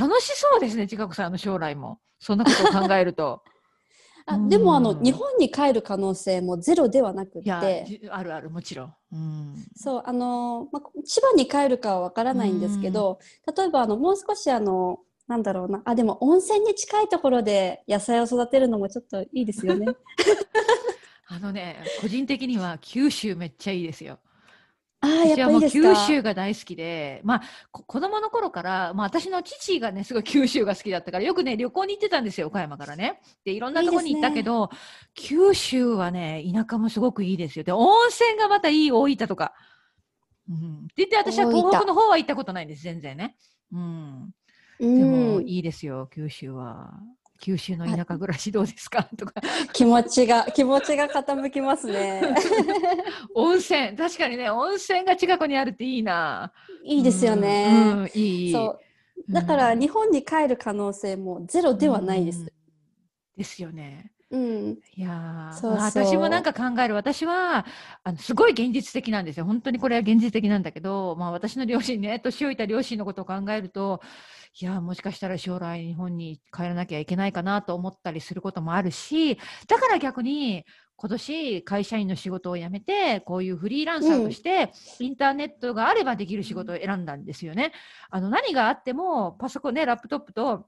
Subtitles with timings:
[0.00, 1.98] 楽しそうですね、千佳子さんの将来も。
[2.18, 3.42] そんなことを考えると。
[4.26, 13.18] あでもあの日本に帰る可能性もゼロではなくてあるあるもちろん、うん、そうあの、まあ、千葉に帰るかはわからないんですけど、
[13.56, 19.86] 例えばあのもう少しあのなんだろうなあでも温泉に近いところで野菜を育てるのもちょっといいですよね。
[21.26, 24.18] あのね個人的には九州めっちゃいいですよ。
[25.02, 27.42] あ私はもう九州が大好きで、まあ、
[27.72, 33.22] 子供の頃から、まあ、私の父がね、すごい九州が好きだったから、よくね、旅行に行ってたんですよ、岡山からね。
[33.44, 34.68] で、いろんなところに行ったけど、いいね、
[35.14, 37.64] 九州はね、田舎もすごくいいですよ。
[37.64, 39.54] で、温泉がまたいい大分とか。
[40.50, 40.56] うん。
[40.56, 43.36] って言って、私は東北の方は行ったことないんです、全然ね。
[43.72, 44.34] うん。
[44.78, 46.92] でも、いいですよ、九州は。
[47.40, 49.08] 九州の田舎暮らしどうですか？
[49.16, 49.32] とか。
[49.72, 52.22] 気持ちが気持ちが傾きますね。
[53.34, 53.96] 温泉。
[53.96, 56.52] 確かにね温泉が近くにあるっていいな。
[56.84, 58.52] いいですよね、うんうん、いい。
[58.52, 58.78] そ
[59.28, 59.32] う。
[59.32, 62.46] だから日本に帰る可能性もゼロではないです、うん、
[63.36, 64.12] ですよね。
[64.32, 65.72] うん、いやそう。
[65.72, 66.94] 私もなんか考える。
[66.94, 67.66] 私は
[68.04, 69.44] あのすごい現実的なんですよ。
[69.44, 74.00] 本当にこれは現実的なんだけど、まあ、私の両親ね年老いた両親のことを考えると
[74.58, 80.64] いやもしかしたら将来日本に帰らなきゃいけないかなと思ったりすることもあるしだから逆に
[80.96, 87.72] 今年会社員の仕事を辞めてこういうフリーランサーとして、インターネットがあればできる仕事を選んだんですよね。
[88.10, 90.66] あの何があってもパソコンねラップトップと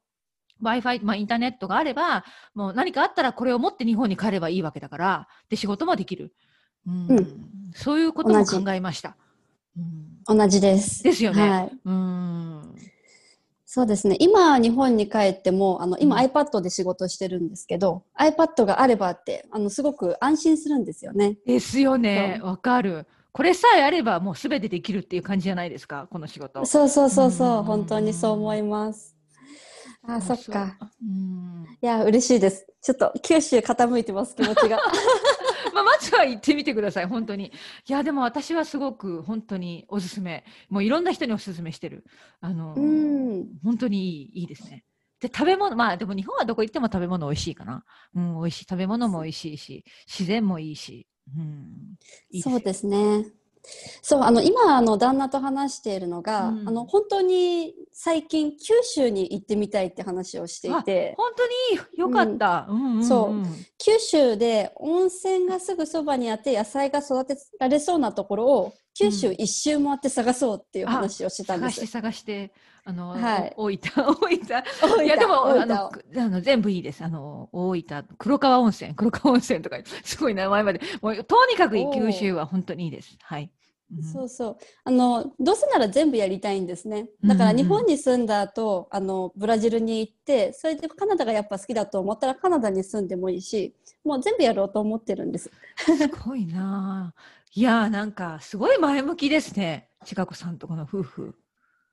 [0.62, 2.24] Wi-Fi、まあ、インターネットがあれば、
[2.54, 6.32] もう何かあったらこれを持って日本に帰ればいいわけだから、で、仕事もできる。
[6.86, 9.16] うん、うん、そういうことも考えました。
[9.76, 11.02] うん、同じです。
[11.02, 11.50] ですよね。
[11.50, 12.91] はい、うん
[13.74, 14.18] そうですね。
[14.20, 21.38] 今、日本に帰っても、あの、今、うん、iPad で仕事してるんですけど、iPad があればって、あの、すごく安心するんですよね。
[21.46, 22.38] ですよね。
[22.42, 23.06] わかる。
[23.32, 26.66] これさえあれば、もうすべてできるっていう感じじゃないですか、この仕事。
[26.66, 29.16] そうそうそうそう、本当にそう思います。
[30.06, 30.76] あ、そっか。
[31.00, 31.64] うん。
[31.80, 32.66] いや、嬉しいです。
[32.82, 34.80] ちょっと九州傾いてます、気持ちが。
[35.72, 37.52] まあ、まずは行ってみてください、本当に。
[37.88, 40.44] いや、でも私はすごく本当におすすめ。
[40.68, 42.04] もういろんな人におすすめしてる。
[42.40, 44.84] あの、うん、本当にいいいいですね。
[45.20, 47.84] で、食べ物、まあでも日本はどこ行っても食べ物美味しいかな。
[48.14, 48.64] うん、美味しい。
[48.68, 51.06] 食べ物も美味しいし、自然もいいし。
[51.36, 51.96] うん、
[52.30, 53.24] いいそうですね。
[54.02, 61.14] そう、あの、今、あの、旦那と話しているのが、うん、あの、本当に最近、九州に行ってみたいって話をしていて。
[61.16, 61.46] 本当
[61.82, 61.98] に？
[61.98, 62.66] よかった。
[63.06, 63.42] そう。
[63.78, 71.76] 九州で温泉がすぐそばにあって野菜が育てられそうなところを、九州一周回って探そうっていう話をしてたんです。
[71.76, 72.52] 探して探して。
[72.84, 75.06] あの、はい、大分、 大分。
[75.06, 77.04] いや、でも、あの、あの全部いいです。
[77.04, 80.80] あの、大分、黒川温泉、黒川温泉とか、すごい名前まで。
[81.00, 83.16] もう、とにかく九州は本当にいいです。
[83.22, 83.52] はい。
[84.00, 97.12] そうそうあのどうせなら全部やりたいんですねだから日本に住んだ後、あのブラジルに行ってそれでカナダがやっぱ好きだと思ったらカナダに住んでもいいしもう全部やろうと思ってるんですすごいな
[97.54, 101.34] いやーなんかすごい前向きですね千佳子さんとこの夫婦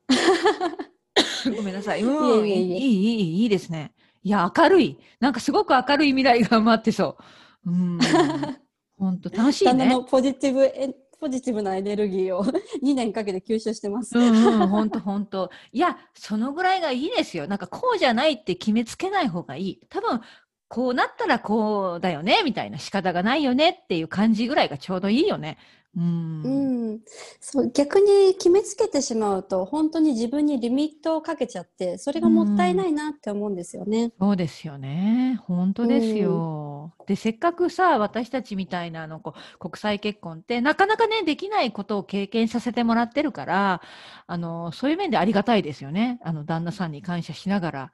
[1.55, 2.03] ごめんなさい。
[2.03, 3.93] うん、いいいいいいいいですね。
[4.23, 4.97] いや、明るい。
[5.19, 7.17] なんかすごく明るい未来が待ってそ
[7.65, 7.71] う。
[7.71, 7.99] うん。
[8.97, 9.89] 本当楽しいね。
[9.89, 12.43] のポジティブエポジティブなエネルギーを
[12.81, 14.17] 2年かけて吸収してます。
[14.17, 15.51] うん、本当本当。
[15.71, 17.47] いや、そのぐらいがいいですよ。
[17.47, 19.81] なんかこうじゃないって決めつけない方がいい。
[19.89, 20.21] 多分、
[20.69, 25.57] こうなったらこうだよねみたいな仕方がないよねっていう感じぐらいがちょうどいいよね。
[25.97, 26.99] うん、うん、
[27.39, 34.03] そう逆に決めつけてしまうと本当に自分にリミットをかけちゃってそれがもったいないなって思うんですよね。
[34.03, 36.93] うん、そうですよね本当ですよ。
[36.99, 43.81] うん、でせっかくさ私たちみたいなあのこ国際結婚ってなかなかねできないことを経験させてもらってるから
[44.27, 47.91] あのそういう面でありがたいですよねあの旦那さんに感謝しながら。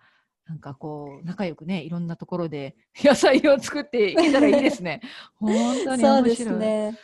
[0.48, 5.02] なんかこう、仲良くね、いろんなところで 野菜を作っていけたらいいですね。
[5.40, 5.52] 本
[5.84, 6.04] 当に面白い。
[6.04, 7.00] そうですね。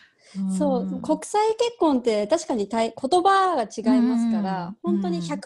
[0.57, 5.37] そう、国際結婚って確かに言葉が違いますから、本当に100%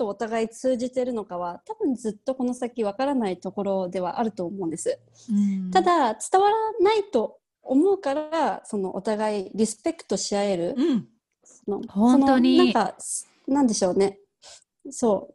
[0.00, 4.98] お互い通じてるのかは、多分ずっとこの先わからないところではあると思うんです。
[5.72, 10.74] ただ、伝わらないと思うから、そのお互いリスペクトし合える。
[10.76, 11.08] うん、
[11.42, 12.58] その本当に。
[12.58, 12.96] なんか、
[13.46, 14.18] なんでしょうね。
[14.90, 15.34] そう。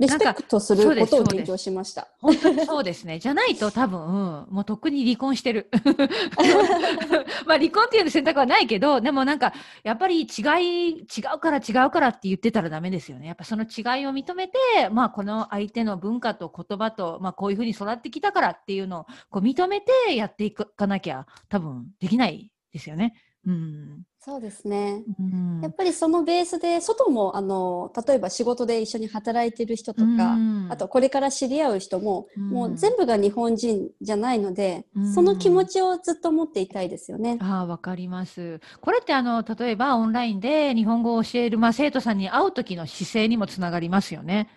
[0.00, 2.08] リスペクトすることを勉強しました。
[2.20, 3.18] 本当にそうですね。
[3.20, 5.68] じゃないと多分、もうとっくに離婚してる。
[7.46, 9.52] まあ離婚っていう選択はないけど、でもなんか、
[9.82, 11.04] やっぱり違い、違
[11.34, 13.26] うから違うからって言ってたらダメですよね。
[13.26, 14.56] やっぱその違いを認めて、
[14.90, 23.14] まあこの相手の文化と言葉と、まあこういうふうに育ってきたからっていうのをこう認めてやっていかなきゃ多分できないですよね。
[23.46, 24.02] うん。
[24.18, 25.02] そうですね。
[25.18, 37.38] うんやっぱりそのベースで外もあの例えば仕事で一緒に働いてる人とか、うんあとこれから知り合う人も、うんもう全部が日本人じゃないので、うんその気持ちをずっと持っていたいですよね。
[37.40, 38.60] ああ、わかります。
[38.80, 44.48] これってあの、例えばオンラインで日本語を教える、まあ、生徒さんに会う時の姿勢にもつながりますよね。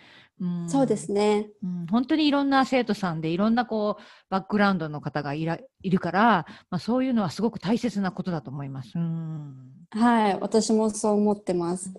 [0.43, 1.47] うん、そうですね。
[1.63, 8.91] うん、本当にいろんな生徒さんでいろんなこうバックグラウンドの方がいらいるから、まあ、そういうのはすごく大切なことだと思います。
[8.95, 9.53] うん、
[9.91, 11.89] はい、私もそう思ってます。
[11.89, 11.91] い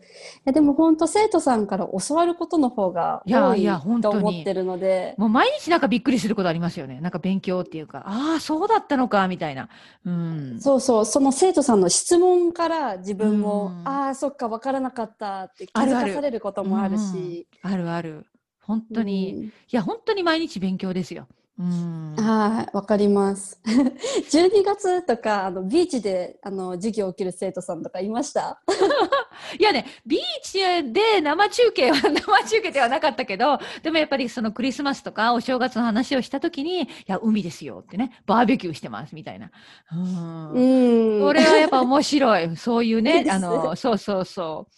[0.45, 7.01] やでも本当生徒さんから教わることの方がいや多いいや本と思ってるので、もう毎日なんかびっくりすることありますよね。
[7.01, 9.71] なんか勉強っていうか、ああ、そうだったのかみたいな。
[10.05, 18.27] うん、そうそう、その生徒さんの質問から自分も、うんああ、そっか、わからなかったって気づかされることもあるし、あるある。
[18.67, 21.27] 本当に、いや、本当に毎日勉強ですよ。
[21.29, 22.15] うんうん。
[22.17, 23.61] はい、わかります。
[23.65, 28.61] 12月とか、あの、ビーチで、あの、授業を受ける生徒さんとかいました？
[29.59, 30.59] いやね、ビーチ
[30.93, 39.53] で生中継は、 生中継ではなかったけど、でもやっぱりそのクリスマスとかお正月の話をしたときに、いや、海ですよってね、バーベキューしてますみたいな。
[39.93, 41.23] うんうん。
[41.23, 42.57] これはやっぱ面白い。
[42.57, 44.75] そういうね、あの、そうそうそう。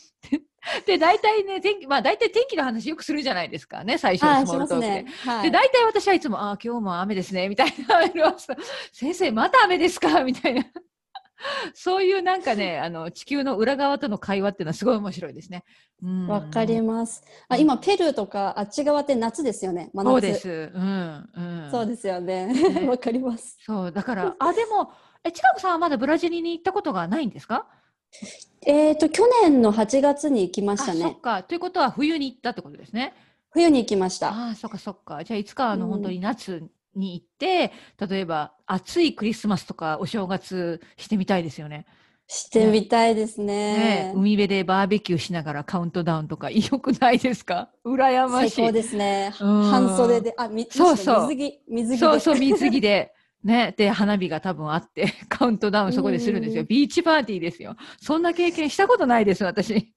[0.86, 4.88] で、大体ね、天気、まあ大体天気の話よくするじゃないですかね、最初はい、のスモールトークで。
[5.42, 5.50] で、い。
[5.50, 8.54] 大体私はいつも、ああ、今日も雨ですね、みたいなメールをさ
[8.92, 10.22] 先生、また雨ですか？
[10.24, 10.64] みたいな。
[11.74, 15.64] そういうなんかね、あの、地球の裏側との会話っていうのはすごい面白いですね。
[16.02, 17.22] うんわかります。
[17.48, 19.90] あ、うん今、ペルーとか、あっち側って夏ですよね。
[19.92, 20.10] 真夏。
[20.12, 20.48] そうです。
[20.74, 21.30] うん。
[21.34, 21.68] うん。
[21.70, 22.46] そうですよね。
[22.46, 23.58] ねわかります。
[23.60, 24.90] そう、だから、あ、でも、
[25.24, 27.68] え、ちかこさんはまだブラジルに行ったことがないんですか？
[28.66, 31.00] えっと、去年の8月に行きまあ、したね。
[31.00, 31.42] そっか。
[31.42, 33.14] ということは冬に行ったってことですね。
[33.50, 34.28] 冬に行きました。
[34.30, 35.22] ああ、そっかそっか。
[35.24, 36.62] じゃあ、いつか、あの、うん本当に夏
[36.94, 37.72] に行って、
[38.08, 41.86] 例えば、暑いクリスマスとかお正月してみたいですよね。
[42.28, 44.12] してみたいですねね。
[44.16, 47.70] 海辺でバーベキューしながらカウントダウンとか、 良くないですか？
[47.84, 48.50] 羨ましい。
[48.50, 49.32] 最高ですね。
[49.40, 51.96] うん半袖で、あ、みそうそう水着、水着で。
[51.98, 53.12] そうそう、水着で。
[53.44, 53.74] ね。
[53.76, 56.62] で、花火が多分あって、 カウントダウンそこでするんですよ。
[56.62, 57.76] うんビーチパーティーですよ。
[58.00, 59.95] そんな経験したことないです、私。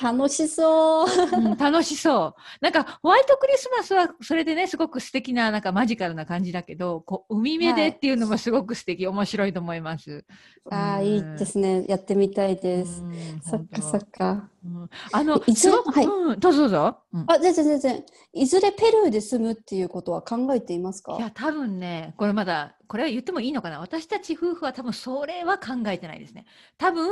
[0.00, 1.06] 楽しそう。
[1.32, 2.40] うん楽しそう。
[2.60, 10.24] なんか、ホワイトクリスマスは、それでね、すごく素敵な、なんかマジカルな感じだけど、こう、海辺でっていうのもすごく素敵、面白いと思います。
[10.70, 11.84] ああ、うんいいですね。
[11.88, 13.02] やってみたいです。
[13.02, 14.48] うんそっかそっか。
[14.64, 16.96] うんあの、いつすごく、はいうん、どうぞどうぞ。
[17.12, 18.04] うんあ、全然全然。
[18.32, 21.16] いずれペルーで住むっていうことは考えていますか？
[21.16, 26.46] いや、多分ね、これまだ、これは言ってもいいのかな私たち夫婦は多分それは考えてないですね。
[26.78, 27.10] 多分、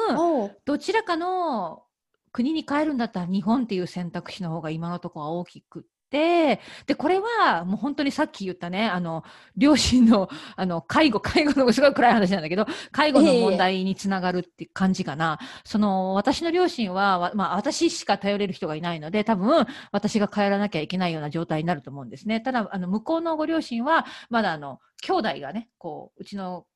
[0.65, 1.83] どちらかの
[2.33, 9.23] 国に帰るんだったら日本っていう選択肢の方が今のところは大きくって、で、これはもう本当にさっき言ったね、あの、
[9.57, 15.39] 両親の、あの、介護、介護のすごい暗い話なんだけど、介護の問題につながるって感じかな。
[15.65, 22.41] その、私の両親は、まあ、私しか頼れる人がいないので、多分、私が帰らなきゃいけないような状態になると思うんですね。
[22.41, 26.67] ただ、あの、向こうのご両親は、まだあの、兄弟がね、こう、うちの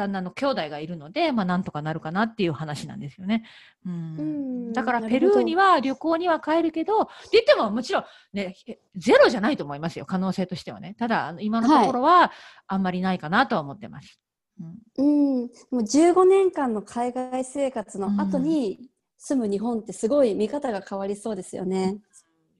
[0.00, 3.44] 旦那の兄弟がいるので、まあ、なんとかなるかなっていう話なんですよね。
[3.84, 10.94] うんうんだからペルーには旅行には帰るけど、って言ってももちろんね、えゼロじゃないと思いますよ、可能性としてはね。
[10.98, 12.32] ただ、あの今のところは
[12.66, 14.20] あんまりないかなとは思ってます。
[14.60, 15.50] うんうん。
[15.70, 21.98] もう15年間の海外生活の後に住む日本ってすごい見方が変わりそうですよね。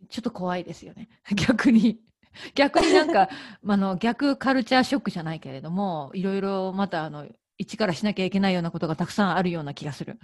[0.09, 2.01] ちょっと怖いですよね、 逆に。
[2.55, 3.29] 逆になんか、
[3.67, 7.27] あの逆カルチャーショックじゃないけれども、いろいろまたあの
[7.59, 10.19] 一からしなきゃいけないようなことがたくさんあるような気がする。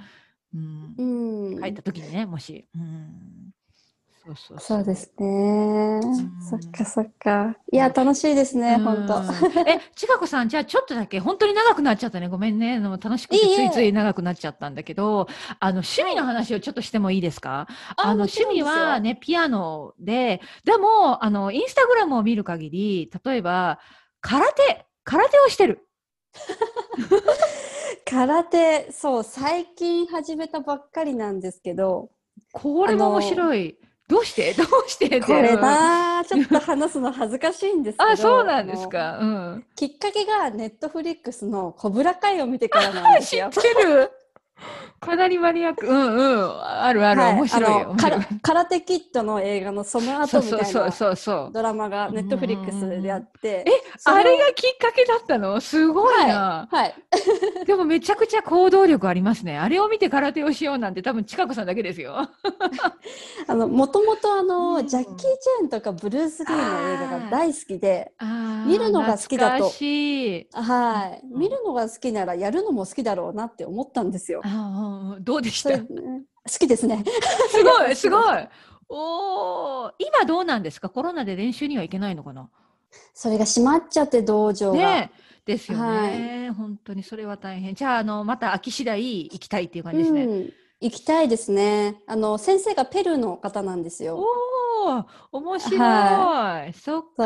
[0.55, 1.63] うんうん。
[1.63, 2.67] 帰った時にね、もし。
[2.75, 3.36] うん、
[4.27, 5.99] そうそうそうですね。
[6.01, 6.03] ん
[6.41, 7.57] そっかそっか。
[7.71, 9.15] いや、楽しいですね、本当。
[9.15, 9.23] うん
[9.69, 12.27] え、ちかこさん、じゃあちょっとだけ、本当に長くなっちゃったね。
[12.29, 12.81] ごめんね。
[12.81, 15.29] 楽しくてついつい長くなっちゃったんだけど、
[15.61, 17.69] あの、趣味の話をちょっとしてもいいですか？
[17.97, 23.79] あの、趣味はね、ピアノで、でも、あの、インスタグラムを見る限り、例えば、
[24.21, 25.87] 空手、空手をしてる。
[28.11, 32.11] 空手、そう、最近始めたばっかりなんですけど、
[32.53, 33.79] これも面白い。
[34.09, 34.53] どうして？
[34.55, 35.21] どうして？
[35.21, 38.11] これうんな、ちょっと話すの恥ずかしいんですけど。
[38.11, 38.89] あ、そうなんです。
[38.89, 39.19] か。
[39.21, 39.67] うん。
[39.75, 43.51] きっかけがネットフリックスのコブラ会を見てからなんです 知っよ。
[43.51, 44.11] てる？
[45.01, 45.87] かなりマニアック。
[45.87, 46.61] うんうん。
[46.63, 47.21] あるある。
[47.21, 47.97] はい面白いよ。
[48.43, 51.51] 空手 キットの映画のそのそうそうそう後みたいなそうそう。
[51.53, 53.73] ドラマがネットフリックスであってえ
[54.05, 55.61] あれがきっかけだったの？
[55.61, 56.69] すごいな。
[56.71, 56.95] はい
[57.67, 59.59] でもめちゃくちゃ行動力ありますね。
[59.59, 62.29] あれを見て空手をしようなんて多分近子さんだけですよ。
[63.47, 68.13] あのもともとあの、うんジャッキー・チェーンとかブルース・リーの映画が大好きで
[68.67, 70.49] 見見るのが好きだと懐かしい。
[70.53, 74.43] はい、うん見るのが好きならやるのも好きだろうなって思ったんですよ。
[74.47, 75.71] あーどうでした？
[75.71, 77.05] ね好きですね。
[77.51, 78.23] すごいすごい。
[78.89, 80.89] おー今どうなんですか？
[80.89, 82.49] コロナで練習には行けないのかな？
[83.13, 84.79] それが閉まっちゃって道場が。
[84.79, 87.77] ねえですよね、本当にそれは大変。
[87.77, 90.25] じゃあ、あの、また秋次第行きたいっていう感じですね。
[90.25, 92.03] うん、行きたいですね。
[92.09, 94.19] あの先生がペルーの方なんですよ。
[94.19, 94.25] お
[95.33, 95.79] お、面白い。
[95.79, 97.25] はそっか。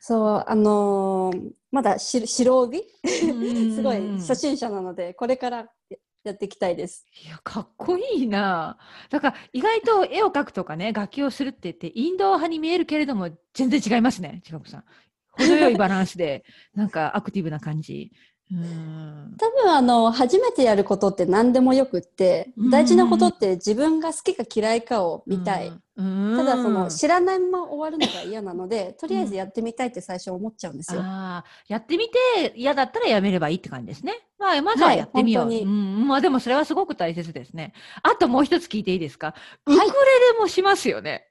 [0.00, 2.82] そうあのーまだし白帯？
[3.04, 3.26] す
[3.76, 5.58] すごい初心者なのでこれから
[5.90, 7.06] ややっていきたいです。
[7.24, 8.76] いや、かっこいいな。
[9.08, 14.84] だから、意外と絵を描くとかね、楽器をするって言って、インド派に見えるけれども、全然違いますね、ちかこさん。
[15.30, 16.44] 程よいバランスで、
[16.74, 18.10] なんかアクティブな感じ。
[18.50, 19.36] うん。
[19.38, 25.72] 多分あの初めてやることって何でもよくってうん大事なことって自分が好きか嫌いかを見たい。
[25.96, 26.34] うん。
[26.36, 31.02] ただそのうん知らないまま終わるのが嫌なので、とりあえずやってみたいって最初思っちゃうんですよ。
[31.02, 31.44] や
[31.76, 34.14] ってみて嫌だったらやめればいいって感じですね。
[34.38, 35.46] まあ、まずはやってみよう。
[35.46, 37.74] はいうん、まあでもそれはすごく大切ですね。
[38.02, 39.34] あともう一つ聞いていいですか？
[39.66, 41.26] ウはいクレレもしますよね。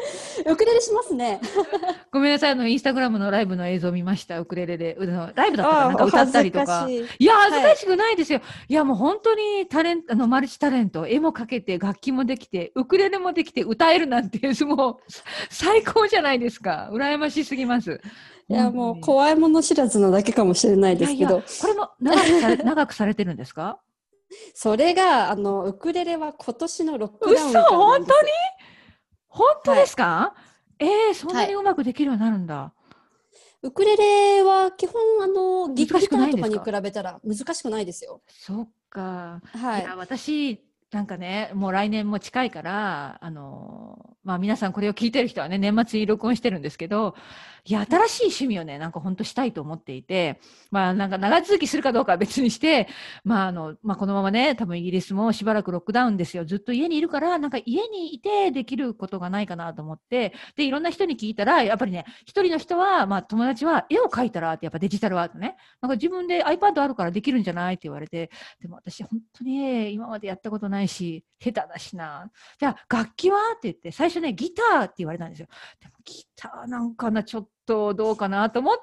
[0.46, 1.40] ウクレレしますね。
[2.12, 4.94] ごめんなさい、あの、インスタグラムのライブの映像見ました、ウクレレで。
[4.98, 5.94] うのライブだったかな？
[5.94, 6.66] んか歌ったりとか。
[6.66, 8.40] かしいいや、い恥ずかしくないですよ。
[8.68, 15.12] い、や、もう本当にタレント、あの、マルチタレント、絵も描けて、楽器もできて、ウクレレもできて、歌えるなんて、もう、
[15.50, 16.88] 最高じゃないですか。
[16.92, 18.00] 羨ましすぎます。
[18.50, 23.78] いやもう怖いもの知らずなだけかもしれないですけどいやいや、これも長くされ 長くされてるんですか？
[24.54, 27.62] それがあのウクレレは今年のロックダウン嘘？
[27.62, 28.28] 本当に？
[29.28, 30.34] 本当ですか、
[30.78, 32.72] えー、そんなにはうまくできるようになるんだ。
[33.62, 38.22] ウクレレは基本あのギターとかに比べたら難しくないですよ。
[38.28, 39.40] そっか。
[39.52, 39.84] はいい。
[39.84, 47.14] や私なんかねもう来年も近いからあのまあ皆さんこれを聞いてる人はね年末に録音してるんですけど
[47.66, 50.40] いや新しい趣味をねなんか本当したいと思っていて
[50.70, 52.88] まあなんか長続きするかどうかは別にして
[53.22, 56.46] まああのまあこのままね多分イギリスもしばらくロックダウンですよ。
[56.46, 65.56] ずっと家にいるからなんか家にいてできることがないかなと思ってでいろんな人に聞いたらやっぱりね一人の人はまあ友達は絵を描いたらってやっぱデジタルアートね。
[65.82, 68.30] なんか自分で iPad あるからできるんじゃないって言われて
[68.62, 72.30] でも私本当に今までやったことないし、下手だしな。
[72.60, 73.38] じゃあ楽器は？
[73.56, 75.48] って言って、最初ね、ギターって言われたんですよ。
[75.80, 78.76] でもギターなんかな、ちょっとどうかなと思っ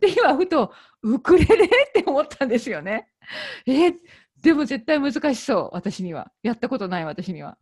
[0.00, 3.08] て、で、今ふと、ウクレレって思ったんですよね。
[3.66, 3.92] え、
[4.40, 6.30] でも絶対難しそう、私には。
[6.42, 7.58] やったことない私には。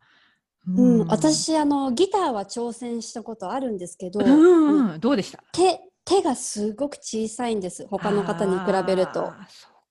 [0.66, 5.42] うん、私あのギターは挑戦したことあるんですけど、うんうん、どうでした？
[5.52, 9.32] 手手がすごく小さいんです他の方に比べるとそう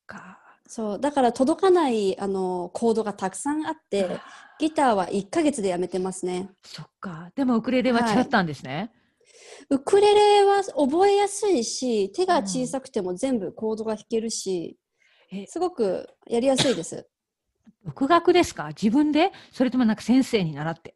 [0.05, 0.38] か。
[0.71, 4.19] そうだから届かないあのコードがたくさんあって
[4.59, 7.31] ギターは1ヶ月でやめてますねそっか。
[7.35, 8.91] でもウクレレは違ったんですね。
[9.71, 14.77] ウクレレは覚えやすいし手が小さくても全部コードが弾けるし、
[15.31, 17.07] えすごくやりやすいです
[17.83, 18.67] 独学ですか？
[18.67, 19.31] 自分で？
[19.51, 20.93] それともなんか先生に習って。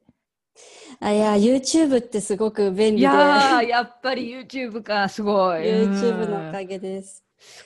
[1.00, 5.64] あいや YouTube ってすごく便利いでやー、やっぱり YouTube か、すごい。
[5.64, 6.78] YouTube のおかげ。
[6.78, 7.24] げです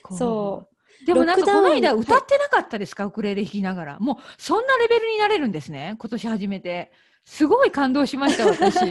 [0.09, 0.17] そ。
[0.17, 0.76] そう
[1.07, 3.99] でもなんかこの間歌ってなかったですか、ウクレレ弾きながら。
[3.99, 6.91] もうそんなレベルになれるんですね、今年初めて。
[7.25, 8.77] すごい感動しました、私。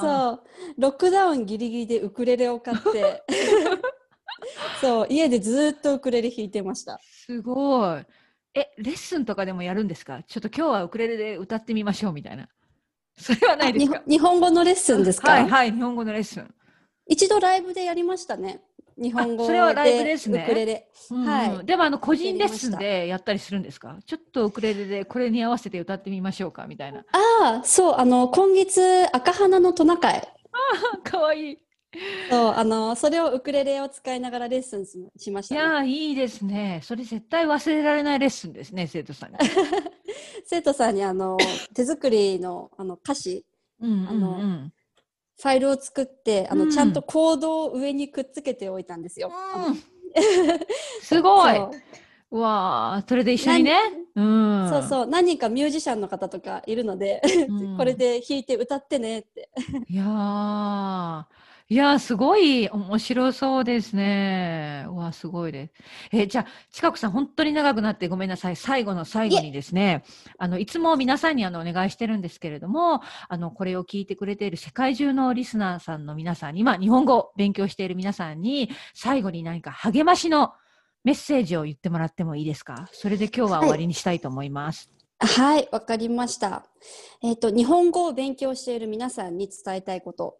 [0.00, 0.42] そう
[0.78, 3.22] ロックダウンギリギリでウクレレを買って
[4.80, 8.04] そう家でずっとウクレレ弾いてましたすごい。
[8.54, 10.22] え、レッスンとかでもやるんですか？
[10.24, 12.48] ちょっと今日はウクレレで歌ってみましょうみたいな。
[13.16, 13.98] それはないですか？
[13.98, 16.52] あ日本日本語のレッスンですか、はいはい、日本語のレッスン。
[17.06, 18.62] 一度ライブでやりましたね
[19.00, 20.44] 日本語あそれはライブですね。
[20.46, 20.88] ウクレレ。
[21.10, 21.26] うんうん。
[21.26, 21.66] はい。
[21.66, 23.98] でもあの個人レッスンでやったりするんですか？
[24.04, 27.00] ちょっとウクレレでこれに合わせて歌ってみましょうかみたいな。
[27.12, 30.28] ああそうあの今月赤花のトナカイ。
[31.02, 31.58] かわいい。
[32.30, 36.80] そうあのそれをウクレレを使いながらレッスンししましいた、ね、やーいいですね。
[36.84, 39.38] それ絶対忘れられないレッスンですね、生徒さんに。
[40.46, 41.36] 生徒さんにあの
[41.74, 43.44] 手作りのあの歌詞。
[43.80, 44.72] うんうんあのうん
[45.40, 49.32] ファイルを作ってあの、うんちゃんとコードを上にくっつけておいたんですよ。
[49.68, 49.82] うん
[51.02, 51.54] すごい。
[51.56, 51.70] そう
[52.32, 53.78] うわーそれで一緒にね。
[54.14, 54.68] うん。
[54.70, 59.50] そうそう何人かミュージシャンの方とかいるので、うん これで弾いて歌ってねって。
[59.88, 61.24] いやー
[61.72, 64.86] いやー、すごい面白そうですね。
[64.88, 65.72] うわ、すごいです。
[66.10, 68.56] えーじゃあ、近くさん、本当に長くなってごめんなさい。
[68.56, 70.02] 最後の最後にですね、
[70.36, 80.52] あの、いつも皆さんにあの、お願いしてるんですけれども、あの、これを聞いてくれている世界中のリスナーさんの皆さんに、今、日本語を勉強している皆さんに、最後に何か励ましの
[81.04, 82.88] メッセージを言ってもらってもいいですか？
[82.90, 84.90] それで今日は終わりにしたいと思います。
[84.92, 86.66] はい、はいわかりました。
[87.22, 90.38] えっ、と、日本語を勉強している皆さんに伝えたいこと。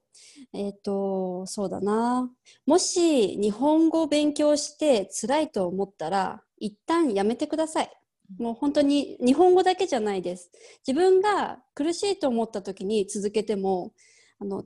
[0.54, 2.30] えっ、と、そうだな。
[2.64, 7.90] もし日本語を勉強して辛いと思ったら、一旦やめてください。
[8.38, 10.50] もう本当に日本語だけじゃないです。
[10.86, 13.92] 自分が苦しいと思った時に続けても、
[14.38, 14.64] あの、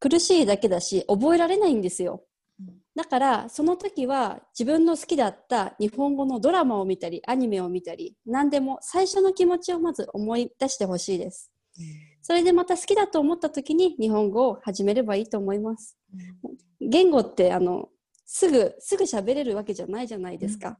[0.00, 2.24] 苦しいだけだし、覚えられないんですよ。
[2.96, 11.50] だから、その時は自分の好きだった日本語のドラマを見たり、アニメを見たり、何でも最初の気持ちをまず思い出してほしいです。
[12.22, 15.98] それでまた好きだと思った時に日本語を始めればいいと思います。
[16.80, 17.88] 言語ってあの
[18.24, 20.78] すぐすぐ喋れるわけじゃないじゃないですか。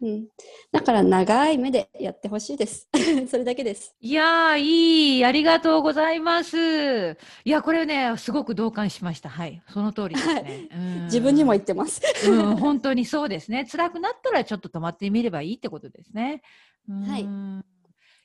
[0.00, 0.26] うん、
[0.72, 2.88] だから長い目でやってほしいです。
[3.30, 3.94] それだけです。
[4.00, 5.24] いやー、いい。
[5.24, 7.16] ありがとうございます。
[7.44, 9.28] いや、これね、すごく同感しました。
[9.28, 9.62] はい。
[9.68, 10.68] その通りですね。
[10.72, 12.02] うん自分にも言ってます。
[12.28, 13.66] うん、本当にそうですね。
[13.70, 16.42] 辛くなったらちょっと止まってみればいいってことですね。
[16.88, 17.64] はいうん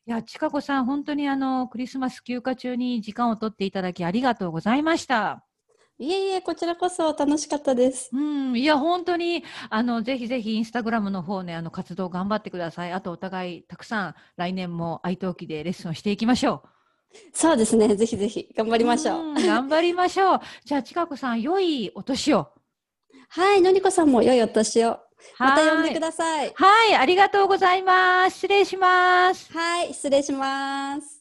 [0.08, 5.46] いや、ちかこさん、本当にあの、クリスマス休暇中に時間を取っていただきありがとうございました。
[6.02, 8.10] いえいえ、こちらこそ楽しかったです。
[8.14, 12.94] うん、いや、本当に、あの、ぜひぜひ、インスタグラムの方ね、あの、活動頑張ってください。
[12.94, 16.64] あと、お互い、たくさん、来年も愛登記でレッスンをしていきましょ
[17.34, 17.94] そうですね。
[17.96, 18.78] ぜひぜひ頑張う。
[18.78, 19.34] りましょう。
[19.34, 20.42] ん頑張りましょう。
[20.64, 22.48] じゃあ、ちかこさん、良いお年を。
[23.28, 25.00] はい、のりこさんも良いお年を。
[25.38, 26.54] また呼んでくさださい。
[26.56, 28.36] はい、ありがとうございます。
[28.36, 29.52] 失礼します。
[29.52, 31.18] はい、失礼します。